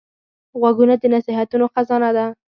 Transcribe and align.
غوږونه 0.59 0.95
د 0.99 1.03
نصیحتونو 1.15 1.65
خزانه 1.73 2.09
ده 2.17 2.25